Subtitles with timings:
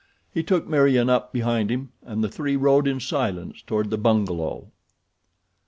[0.33, 4.71] He took Meriem up behind him and the three rode in silence toward the bungalow.
[4.71, 4.71] XIX.